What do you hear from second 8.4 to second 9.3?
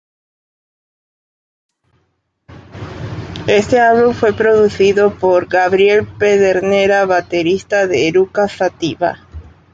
Sativa.